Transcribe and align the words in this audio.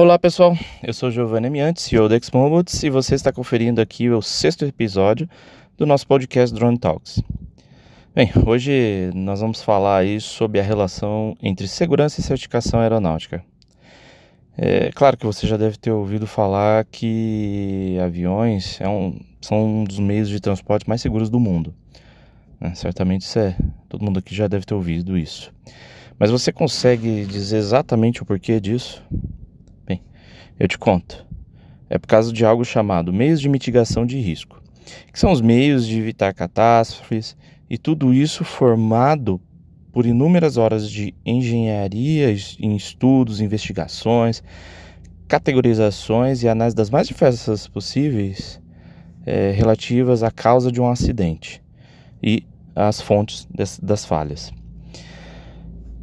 Olá 0.00 0.18
pessoal, 0.18 0.56
eu 0.82 0.94
sou 0.94 1.10
Giovanni 1.10 1.48
Amiantes, 1.48 1.82
CEO 1.82 2.08
da 2.08 2.16
Exmobots, 2.16 2.82
e 2.82 2.88
você 2.88 3.14
está 3.14 3.30
conferindo 3.30 3.82
aqui 3.82 4.08
o 4.08 4.22
sexto 4.22 4.64
episódio 4.64 5.28
do 5.76 5.84
nosso 5.84 6.06
podcast 6.06 6.54
Drone 6.54 6.78
Talks. 6.78 7.22
Bem, 8.14 8.32
hoje 8.46 9.10
nós 9.14 9.40
vamos 9.40 9.60
falar 9.60 9.98
aí 9.98 10.18
sobre 10.18 10.58
a 10.58 10.62
relação 10.62 11.36
entre 11.42 11.68
segurança 11.68 12.18
e 12.18 12.24
certificação 12.24 12.80
aeronáutica. 12.80 13.44
É 14.56 14.90
claro 14.94 15.18
que 15.18 15.26
você 15.26 15.46
já 15.46 15.58
deve 15.58 15.76
ter 15.76 15.90
ouvido 15.90 16.26
falar 16.26 16.86
que 16.86 17.98
aviões 18.02 18.80
é 18.80 18.88
um, 18.88 19.20
são 19.38 19.62
um 19.62 19.84
dos 19.84 19.98
meios 19.98 20.30
de 20.30 20.40
transporte 20.40 20.88
mais 20.88 21.02
seguros 21.02 21.28
do 21.28 21.38
mundo. 21.38 21.74
Né? 22.58 22.74
Certamente 22.74 23.26
isso 23.26 23.38
é, 23.38 23.54
todo 23.86 24.02
mundo 24.02 24.18
aqui 24.18 24.34
já 24.34 24.48
deve 24.48 24.64
ter 24.64 24.72
ouvido 24.72 25.18
isso. 25.18 25.52
Mas 26.18 26.30
você 26.30 26.50
consegue 26.50 27.26
dizer 27.26 27.58
exatamente 27.58 28.22
o 28.22 28.24
porquê 28.24 28.58
disso? 28.58 29.04
Eu 30.60 30.68
te 30.68 30.76
conto. 30.76 31.26
É 31.88 31.96
por 31.96 32.06
causa 32.06 32.30
de 32.30 32.44
algo 32.44 32.66
chamado 32.66 33.14
meios 33.14 33.40
de 33.40 33.48
mitigação 33.48 34.04
de 34.04 34.20
risco, 34.20 34.62
que 35.10 35.18
são 35.18 35.32
os 35.32 35.40
meios 35.40 35.86
de 35.86 35.98
evitar 35.98 36.34
catástrofes 36.34 37.34
e 37.68 37.78
tudo 37.78 38.12
isso 38.12 38.44
formado 38.44 39.40
por 39.90 40.04
inúmeras 40.04 40.58
horas 40.58 40.90
de 40.90 41.14
engenharia 41.24 42.30
em 42.58 42.76
estudos, 42.76 43.40
investigações, 43.40 44.42
categorizações 45.26 46.42
e 46.42 46.48
análise 46.48 46.76
das 46.76 46.90
mais 46.90 47.08
diversas 47.08 47.66
possíveis 47.66 48.60
é, 49.24 49.52
relativas 49.52 50.22
à 50.22 50.30
causa 50.30 50.70
de 50.70 50.78
um 50.78 50.90
acidente 50.90 51.62
e 52.22 52.44
às 52.76 53.00
fontes 53.00 53.48
das 53.82 54.04
falhas. 54.04 54.52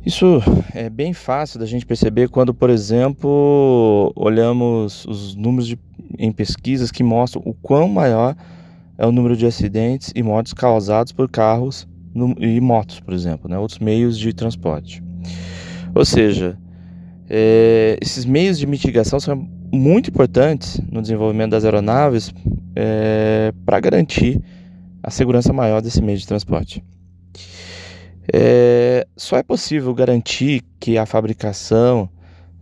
Isso 0.05 0.41
é 0.73 0.89
bem 0.89 1.13
fácil 1.13 1.59
da 1.59 1.65
gente 1.65 1.85
perceber 1.85 2.29
quando, 2.29 2.53
por 2.53 2.69
exemplo, 2.69 4.13
olhamos 4.15 5.05
os 5.05 5.35
números 5.35 5.67
de, 5.67 5.77
em 6.17 6.31
pesquisas 6.31 6.91
que 6.91 7.03
mostram 7.03 7.41
o 7.45 7.53
quão 7.53 7.89
maior 7.89 8.35
é 8.97 9.05
o 9.05 9.11
número 9.11 9.35
de 9.35 9.45
acidentes 9.45 10.11
e 10.15 10.23
mortes 10.23 10.53
causados 10.53 11.11
por 11.11 11.29
carros 11.29 11.87
no, 12.13 12.35
e 12.39 12.59
motos, 12.59 12.99
por 12.99 13.13
exemplo, 13.13 13.49
né, 13.49 13.57
outros 13.57 13.79
meios 13.79 14.17
de 14.17 14.33
transporte. 14.33 15.03
Ou 15.93 16.05
seja, 16.05 16.57
é, 17.29 17.97
esses 18.01 18.25
meios 18.25 18.57
de 18.57 18.65
mitigação 18.65 19.19
são 19.19 19.47
muito 19.71 20.09
importantes 20.09 20.79
no 20.89 21.01
desenvolvimento 21.01 21.51
das 21.51 21.65
aeronaves 21.65 22.33
é, 22.75 23.53
para 23.65 23.79
garantir 23.79 24.41
a 25.03 25.09
segurança 25.09 25.51
maior 25.51 25.81
desse 25.81 26.01
meio 26.01 26.17
de 26.17 26.25
transporte. 26.25 26.83
É, 28.33 29.07
só 29.15 29.37
é 29.37 29.43
possível 29.43 29.93
garantir 29.93 30.63
que 30.79 30.97
a 30.97 31.05
fabricação 31.05 32.09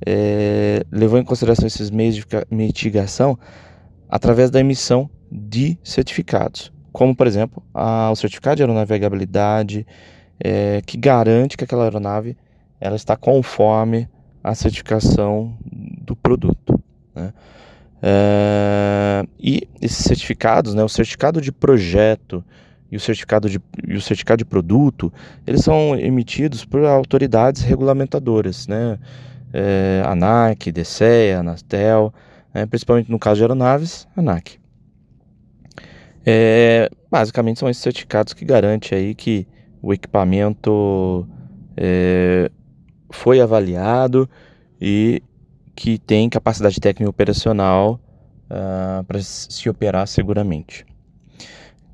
é, 0.05 0.83
levou 0.91 1.17
em 1.19 1.23
consideração 1.23 1.65
esses 1.65 1.89
meios 1.89 2.15
de 2.15 2.25
mitigação 2.51 3.37
através 4.09 4.51
da 4.51 4.59
emissão 4.59 5.09
de 5.31 5.77
certificados, 5.83 6.71
como 6.91 7.15
por 7.15 7.25
exemplo 7.25 7.63
a, 7.73 8.11
o 8.11 8.15
certificado 8.15 8.57
de 8.57 8.63
aeronavegabilidade, 8.63 9.87
é, 10.39 10.81
que 10.85 10.97
garante 10.97 11.57
que 11.57 11.63
aquela 11.63 11.85
aeronave 11.85 12.37
ela 12.79 12.95
está 12.95 13.15
conforme 13.15 14.07
a 14.43 14.53
certificação 14.53 15.57
do 15.63 16.15
produto. 16.15 16.79
Né? 17.15 17.33
É, 18.01 19.25
e 19.39 19.67
esses 19.81 20.05
certificados, 20.05 20.75
né, 20.75 20.83
o 20.83 20.89
certificado 20.89 21.41
de 21.41 21.51
projeto, 21.51 22.43
e 22.91 22.95
o 22.95 22.99
certificado 22.99 23.49
de, 23.49 23.59
e 23.87 23.95
o 23.95 24.01
certificado 24.01 24.39
de 24.39 24.45
produto, 24.45 25.11
eles 25.45 25.61
são 25.61 25.95
emitidos 25.97 26.63
por 26.63 26.83
autoridades 26.85 27.61
regulamentadoras, 27.61 28.67
né? 28.67 28.99
É, 29.53 30.03
ANAC, 30.05 30.71
DCEA, 30.71 31.39
Anatel, 31.39 32.13
né? 32.53 32.65
principalmente 32.65 33.09
no 33.09 33.17
caso 33.17 33.37
de 33.37 33.43
aeronaves, 33.43 34.07
ANAC. 34.15 34.59
É, 36.25 36.89
basicamente 37.09 37.59
são 37.59 37.69
esses 37.69 37.81
certificados 37.81 38.33
que 38.33 38.43
garantem 38.43 38.97
aí 38.97 39.15
que 39.15 39.47
o 39.81 39.93
equipamento 39.93 41.27
é, 41.77 42.49
foi 43.11 43.39
avaliado 43.39 44.29
e 44.81 45.21
que 45.75 45.97
tem 45.97 46.29
capacidade 46.29 46.79
técnica 46.79 47.09
operacional 47.09 47.99
uh, 48.49 49.03
para 49.03 49.19
se 49.21 49.69
operar 49.69 50.07
seguramente. 50.07 50.85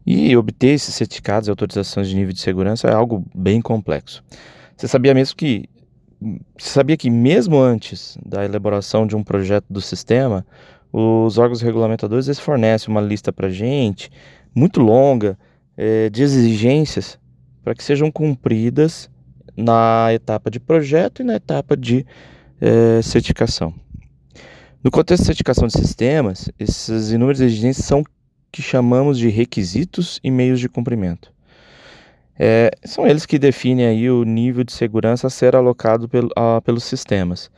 E 0.05 0.35
obter 0.35 0.73
esses 0.73 0.95
certificados 0.95 1.47
e 1.47 1.51
autorizações 1.51 2.09
de 2.09 2.15
nível 2.15 2.33
de 2.33 2.39
segurança 2.39 2.87
é 2.87 2.93
algo 2.93 3.25
bem 3.35 3.61
complexo. 3.61 4.23
Você 4.75 4.87
sabia 4.87 5.13
mesmo 5.13 5.35
que 5.35 5.69
você 6.57 6.69
sabia 6.69 6.95
que 6.95 7.09
mesmo 7.09 7.59
antes 7.59 8.17
da 8.23 8.45
elaboração 8.45 9.07
de 9.07 9.15
um 9.15 9.23
projeto 9.23 9.65
do 9.69 9.81
sistema, 9.81 10.45
os 10.93 11.37
órgãos 11.39 11.61
regulamentadores 11.61 12.27
eles 12.27 12.39
fornecem 12.39 12.89
uma 12.89 13.01
lista 13.01 13.33
para 13.33 13.49
gente 13.49 14.11
muito 14.53 14.79
longa 14.79 15.37
é, 15.75 16.09
de 16.09 16.21
exigências 16.21 17.17
para 17.63 17.73
que 17.73 17.83
sejam 17.83 18.11
cumpridas 18.11 19.09
na 19.55 20.13
etapa 20.13 20.51
de 20.51 20.59
projeto 20.59 21.21
e 21.21 21.25
na 21.25 21.35
etapa 21.35 21.75
de 21.75 22.05
é, 22.59 23.01
certificação. 23.01 23.73
No 24.83 24.91
contexto 24.91 25.21
de 25.21 25.27
certificação 25.27 25.67
de 25.67 25.73
sistemas, 25.73 26.49
essas 26.59 27.11
inúmeras 27.11 27.39
exigências 27.39 27.85
são 27.85 28.03
que 28.51 28.61
chamamos 28.61 29.17
de 29.17 29.29
requisitos 29.29 30.19
e 30.23 30.29
meios 30.29 30.59
de 30.59 30.67
cumprimento. 30.67 31.31
É, 32.37 32.71
são 32.83 33.05
eles 33.05 33.25
que 33.25 33.37
definem 33.37 33.85
aí 33.85 34.09
o 34.09 34.23
nível 34.23 34.63
de 34.63 34.71
segurança 34.71 35.27
a 35.27 35.29
ser 35.29 35.55
alocado 35.55 36.09
pelo, 36.09 36.29
a, 36.35 36.59
pelos 36.61 36.83
sistemas, 36.83 37.51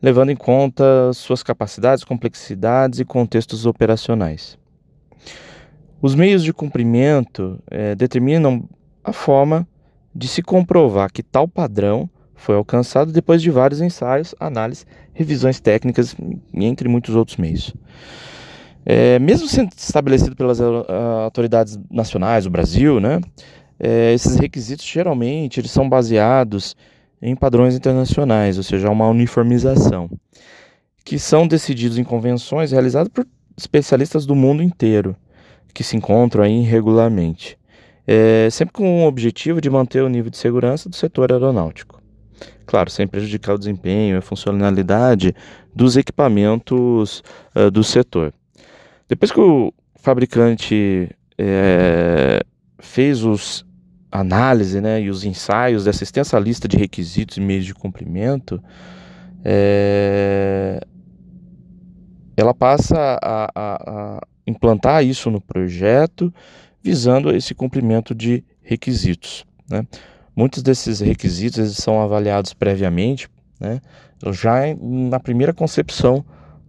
levando 0.00 0.30
em 0.30 0.36
conta 0.36 1.12
suas 1.14 1.42
capacidades, 1.42 2.04
complexidades 2.04 3.00
e 3.00 3.04
contextos 3.04 3.64
operacionais. 3.64 4.58
Os 6.02 6.14
meios 6.14 6.44
de 6.44 6.52
cumprimento 6.52 7.58
é, 7.70 7.94
determinam 7.94 8.68
a 9.02 9.12
forma 9.12 9.66
de 10.14 10.28
se 10.28 10.42
comprovar 10.42 11.10
que 11.10 11.22
tal 11.22 11.48
padrão 11.48 12.08
foi 12.34 12.54
alcançado 12.54 13.12
depois 13.12 13.40
de 13.40 13.50
vários 13.50 13.80
ensaios, 13.80 14.34
análises, 14.38 14.86
revisões 15.14 15.58
técnicas, 15.58 16.14
entre 16.52 16.88
muitos 16.88 17.14
outros 17.14 17.38
meios. 17.38 17.74
É, 18.88 19.18
mesmo 19.18 19.48
sendo 19.48 19.72
estabelecido 19.76 20.36
pelas 20.36 20.60
uh, 20.60 20.86
autoridades 21.24 21.76
nacionais 21.90 22.44
do 22.44 22.50
Brasil, 22.50 23.00
né, 23.00 23.20
é, 23.80 24.14
esses 24.14 24.36
requisitos 24.36 24.86
geralmente 24.86 25.58
eles 25.58 25.72
são 25.72 25.88
baseados 25.88 26.76
em 27.20 27.34
padrões 27.34 27.74
internacionais, 27.74 28.56
ou 28.56 28.62
seja, 28.62 28.88
uma 28.88 29.08
uniformização, 29.08 30.08
que 31.04 31.18
são 31.18 31.48
decididos 31.48 31.98
em 31.98 32.04
convenções 32.04 32.70
realizadas 32.70 33.08
por 33.08 33.26
especialistas 33.56 34.24
do 34.24 34.36
mundo 34.36 34.62
inteiro, 34.62 35.16
que 35.74 35.82
se 35.82 35.96
encontram 35.96 36.44
aí 36.44 36.60
regularmente, 36.60 37.58
é, 38.06 38.48
sempre 38.52 38.72
com 38.72 39.02
o 39.02 39.08
objetivo 39.08 39.60
de 39.60 39.68
manter 39.68 40.02
o 40.04 40.08
nível 40.08 40.30
de 40.30 40.36
segurança 40.36 40.88
do 40.88 40.94
setor 40.94 41.32
aeronáutico. 41.32 42.00
Claro, 42.64 42.88
sem 42.88 43.06
prejudicar 43.06 43.54
o 43.54 43.58
desempenho 43.58 44.14
e 44.14 44.18
a 44.18 44.22
funcionalidade 44.22 45.34
dos 45.74 45.96
equipamentos 45.96 47.22
uh, 47.54 47.70
do 47.70 47.82
setor. 47.82 48.32
Depois 49.08 49.30
que 49.30 49.40
o 49.40 49.72
fabricante 49.94 51.10
é, 51.38 52.42
fez 52.78 53.22
os 53.22 53.64
análise 54.10 54.80
né, 54.80 55.02
e 55.02 55.10
os 55.10 55.24
ensaios 55.24 55.84
dessa 55.84 56.02
extensa 56.02 56.38
lista 56.38 56.66
de 56.66 56.76
requisitos 56.76 57.36
e 57.36 57.40
meios 57.40 57.64
de 57.64 57.74
cumprimento, 57.74 58.62
é, 59.44 60.80
ela 62.36 62.54
passa 62.54 63.18
a, 63.22 63.50
a, 63.54 64.16
a, 64.16 64.20
implantar 64.46 65.04
isso 65.04 65.30
no 65.30 65.40
projeto, 65.40 66.32
visando 66.82 67.34
esse 67.34 67.54
cumprimento 67.54 68.14
de 68.14 68.44
requisitos. 68.62 69.44
Né? 69.68 69.86
Muitos 70.34 70.62
desses 70.62 71.00
requisitos 71.00 71.76
são 71.76 72.00
avaliados 72.00 72.52
previamente, 72.52 73.28
né, 73.58 73.80
já 74.32 74.60
na 74.80 75.18
primeira 75.18 75.52
concepção 75.52 76.24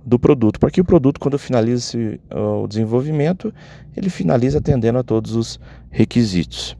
do 0.07 0.18
produto, 0.18 0.57
para 0.57 0.71
que 0.71 0.80
o 0.80 0.86
produto, 0.86 1.19
quando 1.19 1.38
finaliza 1.38 1.80
esse, 1.80 2.21
uh, 2.33 2.63
o 2.63 2.68
desenvolvimento, 2.68 3.54
ele 3.95 4.09
finaliza 4.09 4.59
atendendo 4.59 4.98
a 4.98 5.04
todos 5.04 5.36
os 5.36 5.59
requisitos. 5.89 6.77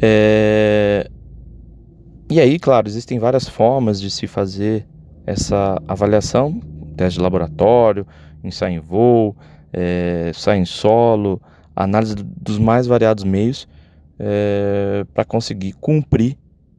É... 0.00 1.10
E 2.30 2.40
aí, 2.40 2.60
claro, 2.60 2.86
existem 2.86 3.18
várias 3.18 3.48
formas 3.48 4.00
de 4.00 4.08
se 4.08 4.28
fazer 4.28 4.86
essa 5.26 5.82
avaliação, 5.88 6.60
teste 6.96 7.18
de 7.18 7.22
laboratório, 7.24 8.06
ensaio 8.44 8.76
em 8.76 8.78
voo, 8.78 9.36
é, 9.72 10.30
ensaio 10.30 10.62
em 10.62 10.64
solo, 10.64 11.42
análise 11.74 12.14
dos 12.14 12.58
mais 12.58 12.86
variados 12.86 13.24
meios 13.24 13.66
é, 14.16 15.04
para 15.12 15.24
conseguir 15.24 15.72
cumprir 15.72 16.36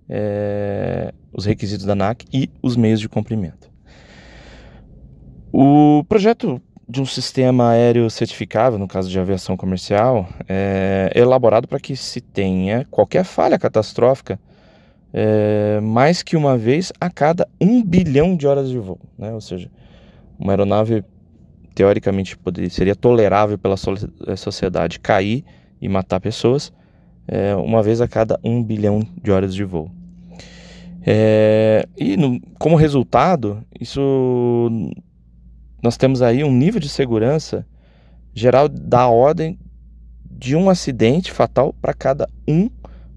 é, 0.07 1.13
os 1.33 1.45
requisitos 1.45 1.85
da 1.85 1.93
ANAC 1.93 2.25
e 2.31 2.49
os 2.61 2.77
meios 2.77 2.99
de 2.99 3.09
cumprimento. 3.09 3.68
O 5.51 6.03
projeto 6.07 6.61
de 6.87 7.01
um 7.01 7.05
sistema 7.05 7.69
aéreo 7.71 8.09
certificável, 8.09 8.79
no 8.79 8.87
caso 8.87 9.09
de 9.09 9.19
aviação 9.19 9.57
comercial, 9.57 10.27
é 10.47 11.11
elaborado 11.15 11.67
para 11.67 11.79
que 11.79 11.95
se 11.95 12.21
tenha 12.21 12.85
qualquer 12.89 13.23
falha 13.23 13.57
catastrófica 13.57 14.39
é, 15.13 15.79
mais 15.81 16.21
que 16.21 16.35
uma 16.37 16.57
vez 16.57 16.91
a 16.99 17.09
cada 17.09 17.47
um 17.59 17.83
bilhão 17.83 18.35
de 18.35 18.47
horas 18.47 18.69
de 18.69 18.77
voo. 18.77 18.99
Né? 19.17 19.33
Ou 19.33 19.41
seja, 19.41 19.69
uma 20.37 20.53
aeronave 20.53 21.03
teoricamente 21.73 22.37
poderia, 22.37 22.69
seria 22.69 22.95
tolerável 22.95 23.57
pela 23.57 23.75
eh, 24.27 24.35
sociedade 24.35 24.99
cair 24.99 25.45
e 25.81 25.87
matar 25.87 26.19
pessoas 26.19 26.73
é, 27.27 27.55
uma 27.55 27.81
vez 27.81 28.01
a 28.01 28.07
cada 28.07 28.39
um 28.43 28.61
bilhão 28.61 29.01
de 29.23 29.31
horas 29.31 29.53
de 29.53 29.63
voo. 29.63 29.89
É, 31.05 31.87
e 31.97 32.17
no, 32.17 32.39
como 32.57 32.75
resultado, 32.75 33.63
isso 33.79 34.91
nós 35.81 35.97
temos 35.97 36.21
aí 36.21 36.43
um 36.43 36.51
nível 36.51 36.79
de 36.79 36.89
segurança 36.89 37.65
geral 38.33 38.67
da 38.67 39.07
ordem 39.07 39.57
de 40.29 40.55
um 40.55 40.69
acidente 40.69 41.31
fatal 41.31 41.73
para 41.73 41.93
cada 41.93 42.29
um 42.47 42.69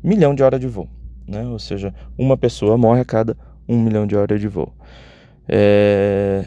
milhão 0.02 0.34
de 0.34 0.42
horas 0.42 0.60
de 0.60 0.66
voo. 0.66 0.88
Né? 1.26 1.46
Ou 1.46 1.58
seja, 1.58 1.94
uma 2.18 2.36
pessoa 2.36 2.76
morre 2.76 3.00
a 3.00 3.04
cada 3.04 3.36
um 3.68 3.80
milhão 3.80 4.06
de 4.06 4.16
horas 4.16 4.40
de 4.40 4.48
voo. 4.48 4.72
É, 5.48 6.44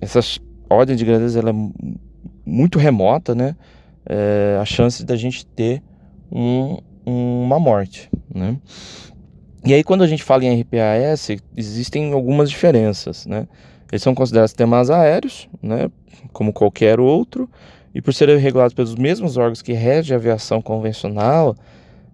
essa 0.00 0.20
ordem 0.68 0.96
de 0.96 1.04
grandeza 1.04 1.40
é 1.40 1.52
muito 2.44 2.78
remota, 2.78 3.34
né? 3.34 3.56
É, 4.06 4.58
a 4.60 4.64
chance 4.64 5.04
da 5.04 5.16
gente 5.16 5.44
ter 5.46 5.82
um, 6.30 6.78
uma 7.04 7.58
morte, 7.58 8.10
né? 8.34 8.56
E 9.64 9.74
aí 9.74 9.84
quando 9.84 10.02
a 10.02 10.06
gente 10.06 10.22
fala 10.22 10.44
em 10.44 10.60
RPAS, 10.60 11.28
existem 11.56 12.12
algumas 12.12 12.48
diferenças, 12.48 13.26
né? 13.26 13.46
Eles 13.90 14.02
são 14.02 14.14
considerados 14.14 14.50
sistemas 14.50 14.90
aéreos, 14.90 15.48
né? 15.62 15.90
Como 16.32 16.52
qualquer 16.52 17.00
outro, 17.00 17.48
e 17.94 18.02
por 18.02 18.12
serem 18.12 18.36
regulados 18.38 18.74
pelos 18.74 18.94
mesmos 18.94 19.36
órgãos 19.36 19.62
que 19.62 19.72
regem 19.72 20.14
a 20.14 20.18
aviação 20.18 20.60
convencional, 20.60 21.56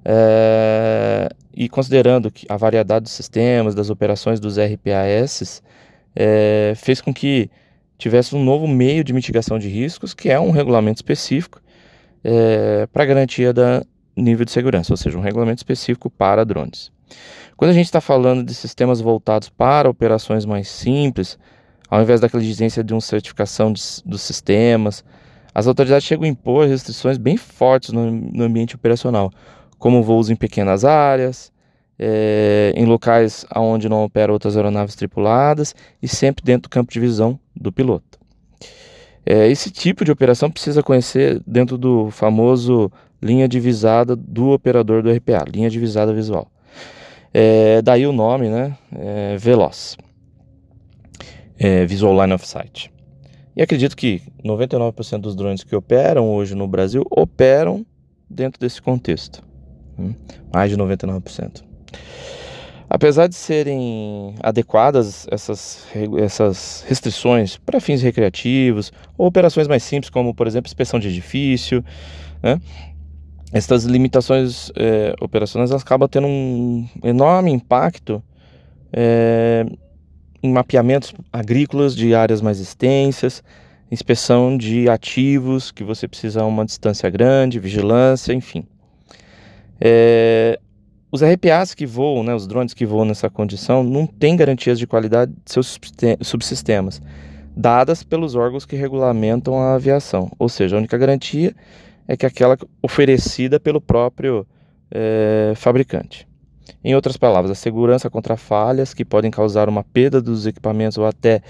é, 0.05 1.29
e 1.55 1.69
considerando 1.69 2.31
que 2.31 2.47
a 2.49 2.57
variedade 2.57 3.05
dos 3.05 3.13
sistemas, 3.13 3.75
das 3.75 3.91
operações 3.91 4.39
dos 4.39 4.57
RPAS, 4.59 5.63
é, 6.15 6.75
fez 6.77 7.01
com 7.01 7.13
que 7.13 7.51
tivesse 7.97 8.37
um 8.37 8.45
novo 8.45 8.69
meio 8.69 9.03
de 9.03 9.13
mitigação 9.13 9.59
de 9.59 9.69
riscos, 9.69 10.13
que 10.13 10.29
é 10.29 10.39
um 10.39 10.51
regulamento 10.51 10.99
específico 10.99 11.61
é, 12.23 12.87
para 12.93 13.05
garantia 13.05 13.53
da 13.53 13.85
nível 14.17 14.45
de 14.45 14.51
segurança, 14.51 14.93
ou 14.93 14.97
seja, 14.97 15.19
um 15.19 15.21
regulamento 15.21 15.59
específico 15.59 16.11
para 16.11 16.45
drones. 16.45 16.93
Quando 17.57 17.71
a 17.71 17.75
gente 17.75 17.87
está 17.87 18.01
falando 18.01 18.45
de 18.45 18.55
sistemas 18.55 19.01
voltados 19.01 19.49
para 19.49 19.89
operações 19.89 20.45
mais 20.45 20.69
simples, 20.69 21.39
ao 21.95 22.03
invés 22.03 22.21
daquela 22.21 22.43
exigência 22.43 22.83
de 22.83 22.93
uma 22.93 23.01
certificação 23.01 23.73
de, 23.73 23.81
dos 24.05 24.21
sistemas, 24.21 25.05
as 25.55 25.69
autoridades 25.69 26.05
chegam 26.05 26.25
a 26.25 26.29
impor 26.29 26.67
restrições 26.67 27.17
bem 27.17 27.37
fortes 27.37 27.93
no, 27.93 28.11
no 28.11 28.43
ambiente 28.43 28.75
operacional, 28.75 29.31
como 29.79 30.03
voos 30.03 30.29
em 30.29 30.35
pequenas 30.35 30.85
áreas, 30.85 31.53
é, 31.97 32.73
em 32.75 32.85
locais 32.85 33.47
onde 33.55 33.89
não 33.89 34.03
operam 34.03 34.35
outras 34.35 34.57
aeronaves 34.57 34.97
tripuladas 34.97 35.73
e 36.03 36.09
sempre 36.09 36.45
dentro 36.45 36.69
do 36.69 36.69
campo 36.69 36.93
de 36.93 36.99
visão 36.99 37.39
do 37.55 37.71
piloto. 37.71 38.19
É, 39.25 39.47
esse 39.47 39.71
tipo 39.71 40.05
de 40.05 40.11
operação 40.11 40.51
precisa 40.51 40.83
conhecer 40.83 41.41
dentro 41.47 41.79
do 41.79 42.11
famoso 42.11 42.91
linha 43.23 43.47
divisada 43.47 44.17
do 44.17 44.51
operador 44.51 45.01
do 45.01 45.13
RPA, 45.13 45.45
linha 45.49 45.71
divisada 45.71 46.13
visual. 46.13 46.51
É, 47.33 47.81
daí 47.83 48.05
o 48.05 48.13
nome, 48.13 48.49
né? 48.49 48.77
Veloz. 49.39 49.97
É, 51.59 51.87
Visual 51.87 52.21
Line 52.21 52.35
of 52.35 52.47
Sight. 52.47 52.93
E 53.57 53.63
acredito 53.63 53.97
que 53.97 54.21
99% 54.45 55.21
dos 55.21 55.37
drones 55.37 55.63
que 55.63 55.77
operam 55.77 56.29
hoje 56.31 56.55
no 56.55 56.67
Brasil 56.67 57.07
operam 57.11 57.87
dentro 58.29 58.59
desse 58.61 58.83
contexto. 58.83 59.43
Hum? 59.99 60.13
Mais 60.53 60.71
de 60.71 60.77
99%. 60.77 61.63
Apesar 62.91 63.29
de 63.29 63.35
serem 63.35 64.35
adequadas 64.43 65.27
essas, 65.31 65.87
essas 66.19 66.85
restrições 66.87 67.57
para 67.57 67.81
fins 67.81 68.03
recreativos 68.03 68.93
ou 69.17 69.27
operações 69.27 69.67
mais 69.67 69.83
simples, 69.83 70.11
como 70.11 70.35
por 70.35 70.47
exemplo 70.47 70.69
inspeção 70.69 71.01
de 71.01 71.09
edifício, 71.09 71.85
né? 72.43 72.61
essas 73.53 73.85
limitações 73.85 74.71
é, 74.77 75.15
operacionais 75.21 75.73
acabam 75.73 76.09
tendo 76.09 76.27
um 76.27 76.87
enorme 77.03 77.51
impacto 77.53 78.23
é, 78.93 79.65
em 80.45 80.53
mapeamentos 80.53 81.15
agrícolas 81.33 81.97
de 81.97 82.15
áreas 82.15 82.43
mais 82.43 82.61
extensas, 82.61 83.43
inspeção 83.91 84.59
de 84.59 84.91
ativos 84.91 85.73
que 85.73 85.83
você 85.83 86.07
precisa 86.07 86.43
a 86.43 86.47
uma 86.47 86.67
distância 86.67 87.09
grande, 87.09 87.59
vigilância, 87.59 88.35
enfim. 88.35 88.67
É, 89.81 90.61
os 91.11 91.23
RPAs 91.23 91.73
que 91.73 91.87
voam, 91.87 92.23
né, 92.23 92.35
os 92.35 92.47
drones 92.47 92.75
que 92.75 92.85
voam 92.85 93.07
nessa 93.07 93.31
condição, 93.31 93.83
não 93.83 94.07
têm 94.07 94.37
garantias 94.37 94.79
de 94.79 94.87
qualidade 94.87 95.33
de 95.33 95.51
seus 95.51 95.81
subsistemas, 96.21 97.01
dadas 97.57 98.03
pelos 98.03 98.35
órgãos 98.35 98.67
que 98.67 98.77
regulamentam 98.77 99.59
a 99.59 99.75
aviação. 99.75 100.31
Ou 100.39 100.51
seja, 100.51 100.77
a 100.77 100.79
única 100.79 100.99
garantia 100.99 101.57
é 102.07 102.19
que 102.19 102.27
aquela 102.27 102.59
oferecida 102.83 103.59
pelo 103.59 103.81
próprio 103.81 104.47
é, 104.91 105.55
fabricante. 105.57 106.29
Em 106.83 106.95
outras 106.95 107.17
palavras, 107.17 107.51
a 107.51 107.55
segurança 107.55 108.09
contra 108.11 108.37
falhas 108.37 108.95
que 108.95 109.05
podem 109.05 109.31
causar 109.31 109.69
uma 109.69 109.83
perda 109.83 110.21
dos 110.21 110.47
equipamentos 110.47 110.99
ou 110.99 111.07
até 111.07 111.43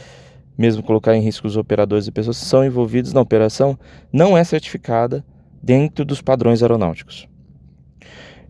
mesmo 0.57 0.83
colocar 0.83 1.15
em 1.17 1.21
risco 1.21 1.47
os 1.47 1.57
operadores 1.57 2.07
e 2.07 2.13
pessoas 2.13 2.39
que 2.39 2.45
são 2.47 2.65
envolvidos 2.65 3.13
na 3.13 3.21
operação 3.21 3.79
não 4.13 4.37
é 4.37 4.45
certificada 4.45 5.25
dentro 5.63 6.05
dos 6.05 6.23
padrões 6.23 6.63
aeronáuticos. 6.63 7.29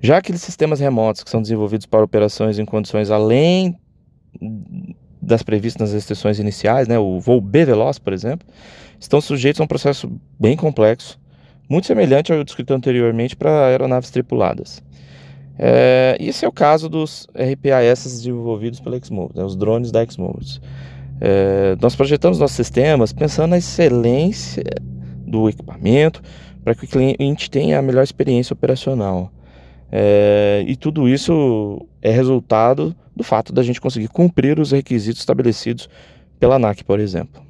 Já 0.01 0.19
aqueles 0.19 0.43
sistemas 0.43 0.81
remotos 0.81 1.23
que 1.23 1.31
são 1.31 1.41
desenvolvidos 1.41 1.87
para 1.87 2.05
operações 2.05 2.59
em 2.59 2.65
condições 2.65 3.11
além 3.11 3.79
das 5.23 5.43
previstas 5.43 5.81
nas 5.81 5.95
restrições 5.95 6.39
iniciais, 6.39 6.87
né, 6.87 6.99
o 6.99 7.19
voo 7.19 7.41
B 7.41 7.65
veloz, 7.65 7.99
por 7.99 8.13
exemplo, 8.13 8.47
estão 9.01 9.21
sujeitos 9.21 9.61
a 9.61 9.65
um 9.65 9.67
processo 9.67 10.11
bem 10.39 10.57
complexo 10.57 11.19
muito 11.69 11.87
semelhante 11.87 12.33
ao 12.33 12.45
descrito 12.45 12.75
anteriormente 12.75 13.35
para 13.37 13.67
aeronaves 13.67 14.11
tripuladas. 14.11 14.83
É, 15.59 16.17
esse 16.19 16.45
é 16.45 16.49
o 16.49 16.53
caso 16.53 16.89
dos 16.89 17.29
RPAS 17.35 18.05
desenvolvidos 18.05 18.81
pela 18.81 18.99
Xmovos, 19.03 19.35
né, 19.37 19.45
os 19.45 19.57
drones 19.57 19.91
da 19.91 20.05
Xmovos. 20.05 20.61
É, 21.21 21.77
nós 21.81 21.95
projetamos 21.95 22.39
nossos 22.39 22.57
sistemas 22.57 23.13
pensando 23.13 23.51
na 23.51 23.59
excelência 23.59 24.65
do 25.27 25.49
equipamento 25.49 26.21
para 26.65 26.75
que 26.75 26.85
o 26.85 26.89
cliente 26.89 27.51
tenha 27.51 27.79
a 27.79 27.83
melhor 27.83 28.03
experiência 28.03 28.53
operacional. 28.53 29.31
É, 29.93 30.65
e 30.67 30.75
tudo 30.75 31.09
isso 31.09 31.87
é 32.03 32.11
resultado 32.11 32.95
do 33.15 33.23
fato 33.23 33.53
da 33.53 33.63
gente 33.63 33.81
conseguir 33.81 34.09
cumprir 34.09 34.59
os 34.59 34.73
requisitos 34.73 35.21
estabelecidos 35.21 35.89
pela 36.41 36.57
ANAC, 36.57 36.83
por 36.83 36.99
exemplo. 36.99 37.43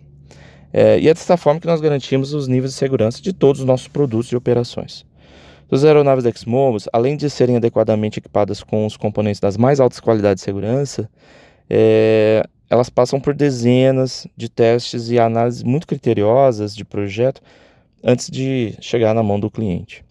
É, 0.73 0.99
e 0.99 1.09
é 1.09 1.15
dessa 1.15 1.37
forma 1.37 1.61
que 1.61 1.67
nós 1.67 1.81
garantimos 1.81 2.35
os 2.35 2.49
níveis 2.49 2.73
de 2.73 2.79
segurança 2.79 3.23
de 3.23 3.33
todos 3.33 3.61
os 3.61 3.67
nossos 3.67 3.89
produtos 3.89 4.31
e 4.31 4.37
operações. 4.37 5.07
As 5.71 5.85
aeronaves 5.85 6.25
da 6.25 6.31
Xmobus, 6.31 6.89
além 6.93 7.17
de 7.17 7.29
serem 7.29 7.57
adequadamente 7.57 8.19
equipadas 8.19 8.63
com 8.63 8.87
os 8.87 8.97
componentes 8.97 9.41
das 9.41 9.57
mais 9.57 9.81
altas 9.81 9.99
qualidades 9.99 10.41
de 10.41 10.45
segurança, 10.45 11.09
é, 11.69 12.45
elas 12.69 12.91
passam 12.91 13.21
por 13.21 13.35
dezenas 13.35 14.27
de 14.37 14.49
testes 14.49 15.11
e 15.11 15.19
análises 15.19 15.63
muito 15.63 15.87
criteriosas 15.87 16.75
de 16.75 16.85
projeto 16.85 17.41
antes 18.03 18.31
de 18.31 18.75
chegar 18.81 19.15
na 19.15 19.23
mão 19.23 19.41
do 19.41 19.51
cliente. 19.51 20.05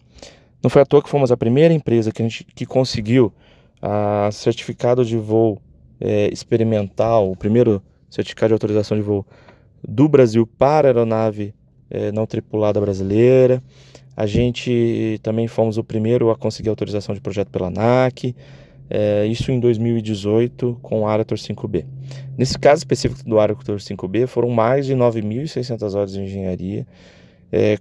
Não 0.62 0.70
foi 0.70 0.82
à 0.82 0.86
toa 0.86 1.02
que 1.02 1.08
fomos 1.08 1.30
a 1.30 1.36
primeira 1.36 1.72
empresa 1.72 2.10
que, 2.10 2.22
a 2.22 2.24
gente, 2.24 2.44
que 2.54 2.66
conseguiu 2.66 3.32
a 3.80 4.30
certificado 4.32 5.04
de 5.04 5.16
voo 5.16 5.60
é, 6.00 6.28
experimental, 6.32 7.30
o 7.30 7.36
primeiro 7.36 7.82
certificado 8.10 8.48
de 8.48 8.54
autorização 8.54 8.96
de 8.96 9.02
voo 9.02 9.26
do 9.86 10.08
Brasil 10.08 10.46
para 10.46 10.88
aeronave 10.88 11.54
é, 11.90 12.10
não 12.10 12.26
tripulada 12.26 12.80
brasileira. 12.80 13.62
A 14.16 14.26
gente 14.26 15.18
também 15.22 15.48
fomos 15.48 15.76
o 15.76 15.84
primeiro 15.84 16.30
a 16.30 16.36
conseguir 16.36 16.68
autorização 16.68 17.14
de 17.14 17.20
projeto 17.20 17.48
pela 17.48 17.66
ANAC, 17.66 18.34
é, 18.88 19.26
isso 19.26 19.50
em 19.50 19.58
2018 19.58 20.78
com 20.82 21.00
o 21.00 21.06
Arator 21.06 21.38
5B. 21.38 21.84
Nesse 22.36 22.58
caso 22.58 22.80
específico 22.80 23.28
do 23.28 23.40
Arator 23.40 23.76
5B, 23.76 24.26
foram 24.26 24.50
mais 24.50 24.86
de 24.86 24.94
9.600 24.94 25.94
horas 25.94 26.12
de 26.12 26.20
engenharia 26.20 26.86
é, 27.50 27.78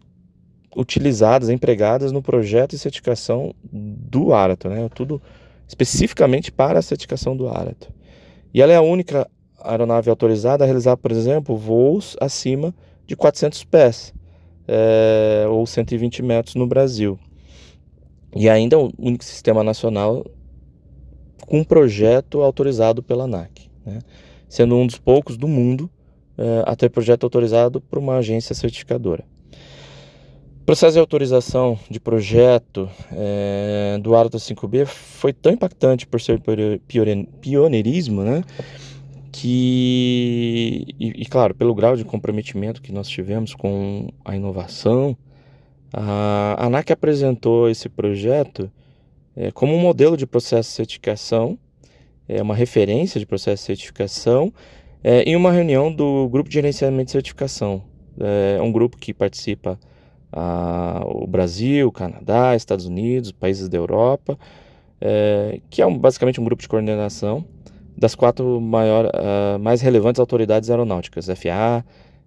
utilizadas, 0.76 1.50
empregadas 1.50 2.12
no 2.12 2.22
projeto 2.22 2.74
e 2.74 2.80
certificação 2.80 3.54
do 3.72 4.34
Arator, 4.34 4.72
né? 4.72 4.90
tudo 4.96 5.22
especificamente 5.68 6.52
para 6.52 6.80
a 6.80 6.82
certificação 6.82 7.36
do 7.36 7.48
Arator. 7.48 7.90
E 8.54 8.62
ela 8.62 8.72
é 8.74 8.76
a 8.76 8.82
única 8.82 9.30
aeronave 9.62 10.10
autorizada 10.10 10.64
a 10.64 10.66
realizar, 10.66 10.98
por 10.98 11.12
exemplo, 11.12 11.56
voos 11.56 12.16
acima 12.20 12.74
de 13.06 13.16
400 13.16 13.64
pés 13.66 14.14
é, 14.68 15.46
ou 15.50 15.66
120 15.66 16.22
metros 16.22 16.56
no 16.56 16.68
Brasil. 16.68 17.20
E 18.36 18.50
ainda 18.50 18.76
é 18.76 18.80
o 18.80 18.92
único 18.98 19.24
sistema 19.24 19.64
nacional 19.64 20.26
com 21.46 21.64
projeto 21.64 22.42
autorizado 22.42 23.04
pela 23.04 23.26
ANAC, 23.26 23.70
né? 23.86 24.00
sendo 24.48 24.76
um 24.76 24.88
dos 24.88 24.98
poucos 24.98 25.38
do 25.38 25.48
mundo 25.48 25.90
é, 26.38 26.64
a 26.66 26.76
ter 26.76 26.90
projeto 26.90 27.24
autorizado 27.26 27.80
por 27.82 28.00
uma 28.00 28.18
agência 28.18 28.56
certificadora. 28.56 29.24
O 30.62 30.66
processo 30.66 30.94
de 30.94 31.00
autorização 31.00 31.78
de 31.90 32.00
projeto 32.00 32.90
é, 33.12 34.00
do 34.02 34.16
Arta 34.16 34.38
5B 34.38 34.86
foi 34.86 35.34
tão 35.34 35.52
impactante 35.52 36.08
por 36.08 36.22
ser 36.22 36.42
pioneirismo, 37.42 38.24
né? 38.24 38.44
Que, 39.34 40.86
e, 41.00 41.24
e, 41.24 41.26
claro, 41.26 41.56
pelo 41.56 41.74
grau 41.74 41.98
de 41.98 42.06
comprometimento 42.06 42.82
que 42.84 42.94
nós 42.94 43.10
tivemos 43.10 43.56
com 43.56 44.08
a 44.24 44.36
inovação, 44.36 45.18
a 45.92 46.68
ANAC 46.68 46.92
apresentou 46.92 47.68
esse 47.68 47.90
projeto 47.90 48.72
é, 49.36 49.52
como 49.52 49.74
um 49.74 49.80
modelo 49.80 50.16
de 50.16 50.28
processo 50.28 50.70
de 50.70 50.76
certificação, 50.76 51.58
é 52.28 52.42
uma 52.44 52.54
referência 52.54 53.20
de 53.20 53.26
processo 53.26 53.64
de 53.64 53.66
certificação, 53.66 54.54
é, 55.04 55.24
em 55.24 55.36
uma 55.36 55.52
reunião 55.52 55.92
do 55.92 56.30
Grupo 56.30 56.48
de 56.48 56.54
Gerenciamento 56.54 57.06
de 57.06 57.12
Certificação. 57.12 57.84
É 58.20 58.62
um 58.62 58.72
grupo 58.72 58.98
que 58.98 59.16
participa 59.16 59.80
a, 60.32 61.02
o 61.06 61.26
Brasil, 61.26 61.92
Canadá, 61.92 62.56
Estados 62.56 62.86
Unidos, 62.86 63.32
países 63.32 63.68
da 63.68 63.78
Europa, 63.78 64.38
é, 65.02 65.60
que 65.72 65.82
é 65.82 65.86
um, 65.88 65.98
basicamente 65.98 66.40
um 66.40 66.44
grupo 66.44 66.62
de 66.62 66.68
coordenação 66.68 67.44
das 68.04 68.16
quatro 68.16 68.60
maior, 68.60 69.06
uh, 69.06 69.58
mais 69.58 69.80
relevantes 69.80 70.20
autoridades 70.20 70.70
aeronáuticas, 70.70 71.28
FAA, 71.28 71.86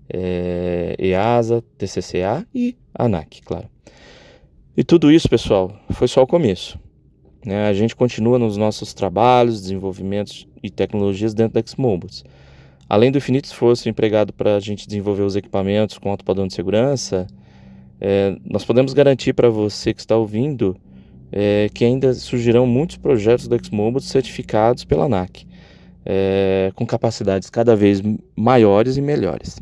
é, 0.08 0.96
EASA, 0.98 1.62
TCCA 1.76 2.46
e 2.54 2.74
ANAC, 2.94 3.42
claro. 3.42 3.68
E 4.74 4.82
tudo 4.82 5.12
isso, 5.12 5.28
pessoal, 5.28 5.78
foi 5.90 6.08
só 6.08 6.22
o 6.22 6.26
começo. 6.26 6.78
Né? 7.44 7.68
A 7.68 7.74
gente 7.74 7.94
continua 7.94 8.38
nos 8.38 8.56
nossos 8.56 8.94
trabalhos, 8.94 9.60
desenvolvimentos 9.60 10.48
e 10.62 10.70
tecnologias 10.70 11.34
dentro 11.34 11.60
da 11.60 11.66
Xmobiles. 11.66 12.24
Além 12.88 13.12
do 13.12 13.18
infinito 13.18 13.44
esforço 13.44 13.86
empregado 13.86 14.32
para 14.32 14.56
a 14.56 14.60
gente 14.60 14.86
desenvolver 14.86 15.24
os 15.24 15.36
equipamentos 15.36 15.98
com 15.98 16.10
alto 16.10 16.24
padrão 16.24 16.46
de 16.46 16.54
segurança, 16.54 17.26
é, 18.00 18.34
nós 18.42 18.64
podemos 18.64 18.94
garantir 18.94 19.34
para 19.34 19.50
você 19.50 19.92
que 19.92 20.00
está 20.00 20.16
ouvindo 20.16 20.74
é, 21.30 21.68
que 21.74 21.84
ainda 21.84 22.14
surgirão 22.14 22.66
muitos 22.66 22.96
projetos 22.96 23.46
da 23.46 23.58
Xmobile 23.58 24.00
certificados 24.00 24.84
pela 24.84 25.04
ANAC, 25.04 25.46
é, 26.06 26.70
com 26.76 26.86
capacidades 26.86 27.50
cada 27.50 27.74
vez 27.74 28.00
maiores 28.36 28.96
e 28.96 29.02
melhores. 29.02 29.58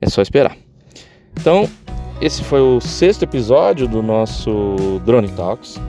É 0.00 0.08
só 0.08 0.22
esperar. 0.22 0.56
Então, 1.38 1.68
esse 2.20 2.42
foi 2.42 2.60
o 2.60 2.80
sexto 2.80 3.22
episódio 3.22 3.86
do 3.86 4.02
nosso 4.02 5.00
Drone 5.04 5.28
Talks. 5.28 5.80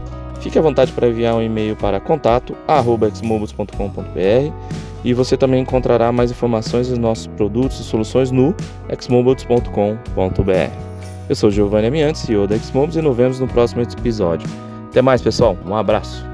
Fique 0.42 0.60
à 0.60 0.62
vontade 0.62 0.92
para 0.92 1.08
enviar 1.08 1.34
um 1.36 1.42
e-mail 1.42 1.76
para 1.76 2.00
contato@xmobiles.com.br 2.00 4.54
e 5.04 5.14
você 5.14 5.38
também 5.38 5.62
encontrará 5.62 6.12
mais 6.12 6.32
informações 6.32 6.90
dos 6.90 6.98
nossos 6.98 7.28
produtos 7.28 7.80
e 7.80 7.84
soluções 7.84 8.30
no 8.30 8.54
xmobiles.com.br. 9.00 10.72
Eu 11.30 11.36
sou 11.36 11.50
Giovanni 11.50 11.88
Amiantes, 11.88 12.22
CEO 12.22 12.48
da 12.48 12.58
Xmobs, 12.58 12.96
e 12.96 13.02
nos 13.02 13.16
vemos 13.16 13.40
no 13.40 13.48
próximo 13.48 13.82
episódio. 13.82 14.48
Até 14.90 15.02
mais, 15.02 15.22
pessoal. 15.22 15.58
Um 15.66 15.76
abraço. 15.76 16.27